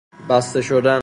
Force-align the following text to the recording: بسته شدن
بسته 0.29 0.61
شدن 0.61 0.99